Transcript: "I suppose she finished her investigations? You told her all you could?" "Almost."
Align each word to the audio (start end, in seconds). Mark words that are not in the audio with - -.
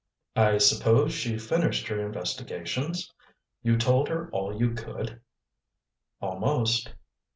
"I 0.35 0.57
suppose 0.57 1.13
she 1.13 1.37
finished 1.37 1.85
her 1.87 2.03
investigations? 2.03 3.13
You 3.61 3.77
told 3.77 4.07
her 4.09 4.31
all 4.31 4.51
you 4.59 4.71
could?" 4.71 5.21
"Almost." 6.19 6.89